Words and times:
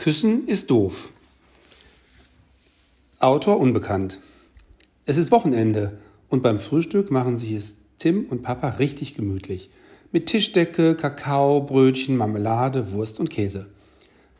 Küssen 0.00 0.48
ist 0.48 0.70
doof. 0.70 1.12
Autor 3.18 3.60
unbekannt. 3.60 4.18
Es 5.04 5.18
ist 5.18 5.30
Wochenende 5.30 5.98
und 6.30 6.42
beim 6.42 6.58
Frühstück 6.58 7.10
machen 7.10 7.36
sich 7.36 7.52
es 7.52 7.76
Tim 7.98 8.24
und 8.30 8.40
Papa 8.40 8.66
richtig 8.78 9.14
gemütlich. 9.14 9.68
Mit 10.10 10.24
Tischdecke, 10.24 10.94
Kakao, 10.94 11.60
Brötchen, 11.60 12.16
Marmelade, 12.16 12.92
Wurst 12.92 13.20
und 13.20 13.28
Käse. 13.28 13.66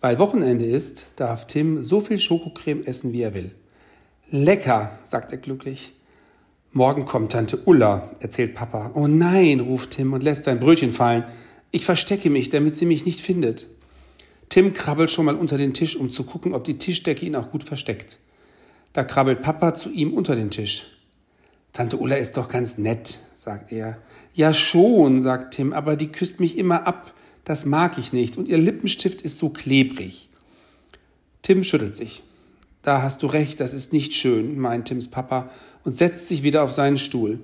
Weil 0.01 0.19
Wochenende 0.19 0.65
ist, 0.65 1.12
darf 1.17 1.46
Tim 1.46 1.83
so 1.83 2.01
viel 2.01 2.17
Schokocreme 2.17 2.87
essen, 2.87 3.13
wie 3.13 3.21
er 3.21 3.35
will. 3.35 3.55
Lecker, 4.31 4.99
sagt 5.05 5.31
er 5.31 5.37
glücklich. 5.37 5.93
Morgen 6.73 7.05
kommt 7.05 7.33
Tante 7.33 7.59
Ulla, 7.67 8.09
erzählt 8.21 8.55
Papa. 8.55 8.93
Oh 8.95 9.09
nein, 9.09 9.61
ruft 9.61 9.91
Tim 9.91 10.15
und 10.15 10.23
lässt 10.23 10.45
sein 10.45 10.59
Brötchen 10.59 10.95
fallen. 10.95 11.25
Ich 11.71 11.85
verstecke 11.85 12.31
mich, 12.31 12.49
damit 12.49 12.77
sie 12.77 12.87
mich 12.87 13.05
nicht 13.05 13.21
findet. 13.21 13.69
Tim 14.50 14.72
krabbelt 14.72 15.13
schon 15.13 15.27
mal 15.27 15.36
unter 15.36 15.57
den 15.57 15.72
Tisch, 15.72 15.96
um 15.96 16.11
zu 16.11 16.25
gucken, 16.25 16.54
ob 16.54 16.64
die 16.64 16.77
Tischdecke 16.77 17.25
ihn 17.25 17.36
auch 17.36 17.50
gut 17.53 17.63
versteckt. 17.63 18.18
Da 18.93 19.04
krabbelt 19.04 19.43
Papa 19.43 19.75
zu 19.75 19.90
ihm 19.90 20.13
unter 20.13 20.35
den 20.35 20.50
Tisch. 20.50 20.99
Tante 21.73 21.96
Ulla 21.96 22.17
ist 22.17 22.36
doch 22.36 22.49
ganz 22.49 22.76
nett, 22.76 23.21
sagt 23.32 23.71
er. 23.71 23.99
Ja 24.35 24.53
schon, 24.53 25.23
sagt 25.23 25.54
Tim, 25.54 25.73
aber 25.73 25.95
die 25.95 26.09
küsst 26.09 26.40
mich 26.40 26.59
immer 26.59 26.85
ab. 26.89 27.14
Das 27.45 27.64
mag 27.64 27.96
ich 27.96 28.13
nicht. 28.13 28.36
Und 28.36 28.49
ihr 28.49 28.59
Lippenstift 28.59 29.23
ist 29.23 29.39
so 29.39 29.50
klebrig. 29.50 30.29
Tim 31.43 31.62
schüttelt 31.62 31.95
sich. 31.95 32.25
Da 32.83 33.03
hast 33.03 33.23
du 33.23 33.28
recht, 33.28 33.61
das 33.61 33.73
ist 33.73 33.92
nicht 33.92 34.14
schön, 34.14 34.59
meint 34.59 34.89
Tims 34.89 35.09
Papa 35.09 35.48
und 35.84 35.92
setzt 35.92 36.27
sich 36.27 36.42
wieder 36.42 36.64
auf 36.64 36.73
seinen 36.73 36.98
Stuhl. 36.98 37.39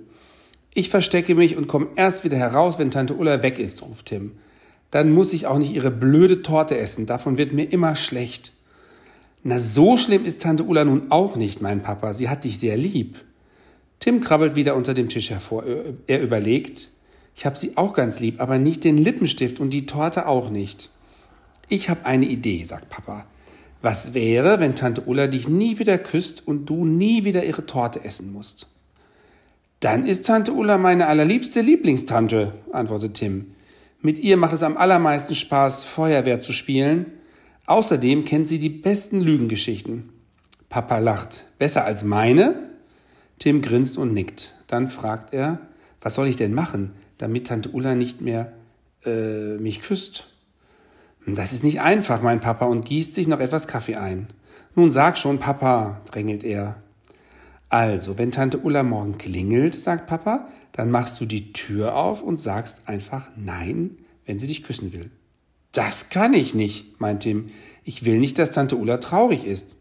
Ich 0.74 0.90
verstecke 0.90 1.36
mich 1.36 1.56
und 1.56 1.68
komme 1.68 1.88
erst 1.94 2.24
wieder 2.24 2.36
heraus, 2.36 2.80
wenn 2.80 2.90
Tante 2.90 3.14
Ulla 3.14 3.44
weg 3.44 3.60
ist, 3.60 3.82
ruft 3.82 4.06
Tim 4.06 4.32
dann 4.90 5.12
muss 5.12 5.32
ich 5.32 5.46
auch 5.46 5.58
nicht 5.58 5.74
ihre 5.74 5.90
blöde 5.90 6.42
Torte 6.42 6.76
essen. 6.78 7.06
Davon 7.06 7.38
wird 7.38 7.52
mir 7.52 7.64
immer 7.64 7.96
schlecht. 7.96 8.52
Na, 9.42 9.58
so 9.58 9.96
schlimm 9.96 10.24
ist 10.24 10.42
Tante 10.42 10.64
Ulla 10.64 10.84
nun 10.84 11.10
auch 11.10 11.36
nicht, 11.36 11.60
mein 11.60 11.82
Papa. 11.82 12.14
Sie 12.14 12.28
hat 12.28 12.44
dich 12.44 12.58
sehr 12.58 12.76
lieb. 12.76 13.24
Tim 14.00 14.20
krabbelt 14.20 14.56
wieder 14.56 14.76
unter 14.76 14.94
dem 14.94 15.08
Tisch 15.08 15.30
hervor. 15.30 15.64
Er 16.06 16.22
überlegt, 16.22 16.88
ich 17.34 17.46
habe 17.46 17.56
sie 17.56 17.76
auch 17.76 17.92
ganz 17.92 18.20
lieb, 18.20 18.40
aber 18.40 18.58
nicht 18.58 18.84
den 18.84 18.98
Lippenstift 18.98 19.60
und 19.60 19.70
die 19.70 19.86
Torte 19.86 20.26
auch 20.26 20.50
nicht. 20.50 20.90
Ich 21.68 21.88
habe 21.88 22.04
eine 22.06 22.26
Idee, 22.26 22.64
sagt 22.64 22.88
Papa. 22.88 23.26
Was 23.82 24.14
wäre, 24.14 24.58
wenn 24.60 24.74
Tante 24.74 25.02
Ulla 25.02 25.26
dich 25.26 25.48
nie 25.48 25.78
wieder 25.78 25.98
küsst 25.98 26.46
und 26.46 26.66
du 26.66 26.84
nie 26.84 27.24
wieder 27.24 27.44
ihre 27.44 27.66
Torte 27.66 28.04
essen 28.04 28.32
musst? 28.32 28.68
Dann 29.80 30.06
ist 30.06 30.26
Tante 30.26 30.52
Ulla 30.52 30.78
meine 30.78 31.06
allerliebste 31.06 31.60
Lieblingstante, 31.60 32.54
antwortet 32.72 33.14
Tim. 33.14 33.52
Mit 34.06 34.20
ihr 34.20 34.36
macht 34.36 34.52
es 34.52 34.62
am 34.62 34.76
allermeisten 34.76 35.34
Spaß, 35.34 35.82
Feuerwehr 35.82 36.40
zu 36.40 36.52
spielen. 36.52 37.10
Außerdem 37.66 38.24
kennt 38.24 38.46
sie 38.46 38.60
die 38.60 38.68
besten 38.68 39.20
Lügengeschichten. 39.20 40.10
Papa 40.68 40.98
lacht. 40.98 41.46
Besser 41.58 41.84
als 41.84 42.04
meine? 42.04 42.70
Tim 43.40 43.62
grinst 43.62 43.98
und 43.98 44.14
nickt. 44.14 44.54
Dann 44.68 44.86
fragt 44.86 45.34
er, 45.34 45.58
was 46.00 46.14
soll 46.14 46.28
ich 46.28 46.36
denn 46.36 46.54
machen, 46.54 46.94
damit 47.18 47.48
Tante 47.48 47.70
Ulla 47.70 47.96
nicht 47.96 48.20
mehr 48.20 48.52
äh, 49.04 49.56
mich 49.58 49.80
küsst? 49.80 50.28
Das 51.26 51.52
ist 51.52 51.64
nicht 51.64 51.80
einfach, 51.80 52.22
mein 52.22 52.40
Papa, 52.40 52.66
und 52.66 52.84
gießt 52.84 53.12
sich 53.12 53.26
noch 53.26 53.40
etwas 53.40 53.66
Kaffee 53.66 53.96
ein. 53.96 54.28
Nun 54.76 54.92
sag 54.92 55.18
schon, 55.18 55.40
Papa, 55.40 56.00
drängelt 56.12 56.44
er. 56.44 56.80
Also, 57.68 58.16
wenn 58.18 58.30
Tante 58.30 58.58
Ulla 58.58 58.82
morgen 58.82 59.18
klingelt, 59.18 59.74
sagt 59.74 60.06
Papa, 60.06 60.48
dann 60.72 60.90
machst 60.90 61.20
du 61.20 61.26
die 61.26 61.52
Tür 61.52 61.96
auf 61.96 62.22
und 62.22 62.38
sagst 62.38 62.88
einfach 62.88 63.28
Nein, 63.36 63.98
wenn 64.24 64.38
sie 64.38 64.46
dich 64.46 64.62
küssen 64.62 64.92
will. 64.92 65.10
Das 65.72 66.08
kann 66.08 66.32
ich 66.32 66.54
nicht, 66.54 67.00
meint 67.00 67.22
Tim. 67.24 67.46
Ich 67.84 68.04
will 68.04 68.18
nicht, 68.18 68.38
dass 68.38 68.50
Tante 68.50 68.76
Ulla 68.76 68.98
traurig 68.98 69.44
ist. 69.44 69.76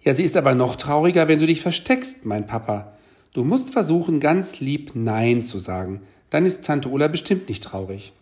Ja, 0.00 0.14
sie 0.14 0.24
ist 0.24 0.36
aber 0.36 0.54
noch 0.54 0.76
trauriger, 0.76 1.28
wenn 1.28 1.38
du 1.38 1.46
dich 1.46 1.60
versteckst, 1.60 2.24
meint 2.24 2.46
Papa. 2.46 2.96
Du 3.34 3.44
musst 3.44 3.72
versuchen, 3.72 4.20
ganz 4.20 4.60
lieb 4.60 4.92
Nein 4.94 5.42
zu 5.42 5.58
sagen. 5.58 6.00
Dann 6.30 6.46
ist 6.46 6.64
Tante 6.64 6.88
Ulla 6.88 7.08
bestimmt 7.08 7.48
nicht 7.48 7.62
traurig. 7.62 8.12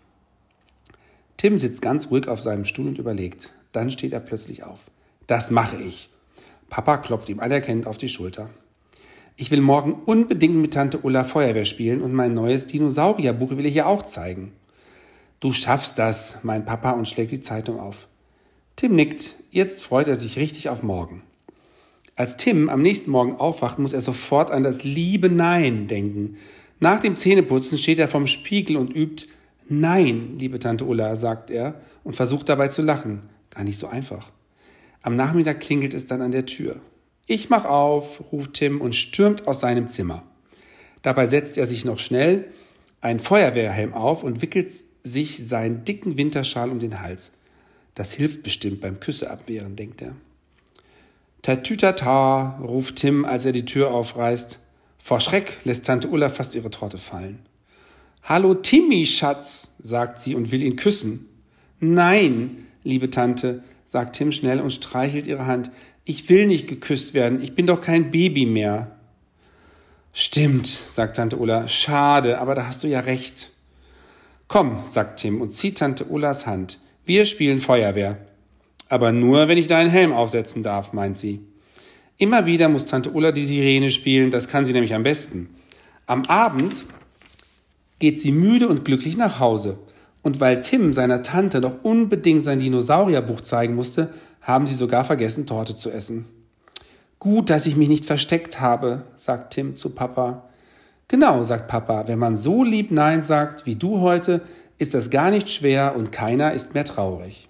Tim 1.37 1.59
sitzt 1.59 1.83
ganz 1.83 2.11
ruhig 2.11 2.29
auf 2.29 2.43
seinem 2.43 2.65
Stuhl 2.65 2.89
und 2.89 2.99
überlegt. 2.99 3.53
Dann 3.73 3.91
steht 3.91 4.13
er 4.13 4.21
plötzlich 4.21 4.65
auf. 4.65 4.81
Das 5.27 5.51
mache 5.51 5.77
ich. 5.77 6.09
Papa 6.69 6.99
klopft 6.99 7.29
ihm 7.29 7.41
anerkennend 7.41 7.87
auf 7.87 7.99
die 7.99 8.09
Schulter. 8.09 8.51
Ich 9.37 9.51
will 9.51 9.61
morgen 9.61 9.93
unbedingt 10.07 10.57
mit 10.57 10.73
Tante 10.73 11.01
Ulla 11.03 11.23
Feuerwehr 11.23 11.67
spielen 11.67 12.01
und 12.01 12.13
mein 12.13 12.33
neues 12.33 12.67
Dinosaurierbuch 12.67 13.51
will 13.51 13.67
ich 13.67 13.77
ihr 13.77 13.87
auch 13.87 14.03
zeigen. 14.03 14.53
Du 15.41 15.53
schaffst 15.53 15.99
das, 15.99 16.39
mein 16.43 16.65
Papa 16.65 16.93
und 16.93 17.07
schlägt 17.07 17.33
die 17.33 17.43
Zeitung 17.43 17.79
auf. 17.79 18.09
Tim 18.77 18.95
nickt, 18.95 19.37
jetzt 19.51 19.83
freut 19.83 20.09
er 20.09 20.17
sich 20.17 20.39
richtig 20.39 20.71
auf 20.71 20.83
morgen. 20.83 21.23
Als 22.15 22.39
Tim 22.39 22.71
am 22.71 22.81
nächsten 22.81 23.11
Morgen 23.11 23.37
aufwacht, 23.37 23.79
muss 23.79 23.93
er 23.93 24.01
sofort 24.01 24.51
an 24.51 24.63
das 24.63 24.85
liebe 24.85 25.29
Nein 25.29 25.87
denken. 25.87 26.37
Nach 26.81 27.01
dem 27.01 27.15
Zähneputzen 27.15 27.77
steht 27.77 27.99
er 27.99 28.09
vorm 28.09 28.27
Spiegel 28.27 28.79
und 28.79 28.95
übt 28.95 29.27
Nein, 29.69 30.37
liebe 30.39 30.59
Tante 30.59 30.85
Ulla, 30.85 31.17
sagt 31.17 31.51
er 31.51 31.81
und 32.05 32.17
versucht 32.17 32.49
dabei 32.49 32.69
zu 32.69 32.83
lachen. 32.83 33.23
Gar 33.51 33.65
nicht 33.65 33.79
so 33.79 33.89
einfach. 33.89 34.31
Am 35.07 35.15
Nachmittag 35.15 35.61
klingelt 35.61 35.95
es 35.95 36.07
dann 36.07 36.21
an 36.21 36.33
der 36.33 36.47
Tür. 36.47 36.81
Ich 37.29 37.49
mach 37.49 37.65
auf, 37.65 38.33
ruft 38.33 38.55
Tim 38.55 38.81
und 38.81 38.93
stürmt 38.93 39.47
aus 39.47 39.61
seinem 39.61 39.89
Zimmer. 39.89 40.25
Dabei 41.03 41.27
setzt 41.27 41.57
er 41.59 41.67
sich 41.67 41.85
noch 41.85 42.01
schnell 42.01 42.47
einen 43.01 43.21
Feuerwehrhelm 43.21 43.95
auf 43.95 44.25
und 44.25 44.43
wickelt 44.43 44.69
sich 45.05 45.47
seinen 45.47 45.85
dicken 45.85 46.17
Winterschal 46.17 46.71
um 46.71 46.81
den 46.81 47.01
Hals. 47.03 47.35
Das 47.95 48.15
hilft 48.15 48.43
bestimmt 48.43 48.81
beim 48.81 48.99
Küsse 48.99 49.31
abwehren, 49.31 49.77
denkt 49.77 50.03
er. 50.03 50.17
Tatütata, 51.43 52.59
ruft 52.61 52.97
Tim, 52.97 53.25
als 53.25 53.45
er 53.45 53.53
die 53.53 53.65
Tür 53.65 53.93
aufreißt. 53.93 54.59
Vor 54.99 55.21
Schreck 55.21 55.59
lässt 55.63 55.87
Tante 55.87 56.09
Ulla 56.09 56.31
fast 56.31 56.57
ihre 56.57 56.73
Torte 56.73 56.99
fallen. 56.99 57.39
Hallo 58.25 58.55
Timmy, 58.55 59.07
Schatz, 59.07 59.77
sagt 59.81 60.19
sie 60.19 60.35
und 60.35 60.51
will 60.51 60.65
ihn 60.65 60.75
küssen. 60.75 61.29
Nein, 61.79 62.67
liebe 62.83 63.09
Tante, 63.09 63.63
sagt 63.97 64.17
Tim 64.17 64.31
schnell 64.31 64.61
und 64.61 64.75
streichelt 64.75 65.27
ihre 65.27 65.47
Hand. 65.47 65.71
Ich 66.05 66.29
will 66.29 66.47
nicht 66.47 66.67
geküsst 66.67 67.15
werden, 67.15 67.43
ich 67.43 67.55
bin 67.55 67.67
doch 67.67 67.81
kein 67.81 68.11
Baby 68.11 68.45
mehr. 68.45 68.91
Stimmt, 70.13 70.67
sagt 70.67 71.17
Tante 71.17 71.39
Ulla, 71.39 71.67
schade, 71.67 72.39
aber 72.39 72.55
da 72.55 72.67
hast 72.67 72.85
du 72.85 72.89
ja 72.89 73.01
recht. 73.01 73.53
Komm, 74.49 74.85
sagt 74.85 75.21
Tim 75.21 75.41
und 75.41 75.55
zieht 75.55 75.79
Tante 75.79 76.05
Ullas 76.05 76.47
Hand. 76.47 76.79
Wir 77.07 77.25
spielen 77.25 77.59
Feuerwehr. 77.59 78.19
Aber 78.91 79.13
nur, 79.13 79.49
wenn 79.49 79.57
ich 79.57 79.67
deinen 79.67 79.89
Helm 79.89 80.13
aufsetzen 80.13 80.63
darf, 80.63 80.93
meint 80.93 81.17
sie. 81.17 81.41
Immer 82.19 82.45
wieder 82.45 82.69
muss 82.69 82.85
Tante 82.85 83.13
Ulla 83.13 83.33
die 83.33 83.47
Sirene 83.47 83.91
spielen, 83.91 84.31
das 84.31 84.47
kann 84.47 84.67
sie 84.67 84.75
nämlich 84.75 84.93
am 84.93 85.05
besten. 85.05 85.49
Am 86.07 86.23
Abend 86.27 86.85
geht 87.99 88.21
sie 88.21 88.31
müde 88.31 88.69
und 88.69 88.85
glücklich 88.85 89.17
nach 89.17 89.41
Hause. 89.41 89.79
Und 90.27 90.41
weil 90.41 90.61
Tim 90.61 90.93
seiner 90.93 91.23
Tante 91.23 91.61
doch 91.61 91.85
unbedingt 91.85 92.43
sein 92.43 92.59
Dinosaurierbuch 92.59 93.43
zeigen 93.43 93.77
musste, 93.77 94.11
haben 94.41 94.67
sie 94.67 94.75
sogar 94.75 95.05
vergessen, 95.05 95.47
Torte 95.47 95.77
zu 95.77 95.89
essen. 95.89 96.25
Gut, 97.21 97.49
dass 97.49 97.65
ich 97.65 97.77
mich 97.77 97.89
nicht 97.89 98.07
versteckt 98.07 98.61
habe, 98.61 99.03
sagt 99.15 99.53
Tim 99.53 99.77
zu 99.77 99.91
Papa. 99.91 100.49
Genau, 101.07 101.45
sagt 101.45 101.69
Papa, 101.69 102.09
wenn 102.09 102.19
man 102.19 102.37
so 102.37 102.65
lieb 102.65 102.91
Nein 102.91 103.23
sagt 103.23 103.67
wie 103.67 103.77
du 103.77 104.01
heute, 104.01 104.41
ist 104.79 104.95
das 104.95 105.11
gar 105.11 105.31
nicht 105.31 105.49
schwer 105.49 105.95
und 105.95 106.11
keiner 106.11 106.53
ist 106.55 106.75
mehr 106.75 106.85
traurig. 106.85 107.46